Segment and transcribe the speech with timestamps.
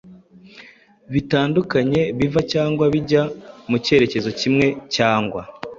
[1.13, 3.21] bitandukanye biva cyangwa bijya
[3.69, 5.41] mu cyerekezo kimwe cyangwa